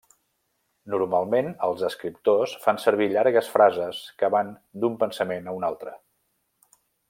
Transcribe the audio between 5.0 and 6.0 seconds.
pensament a un altre.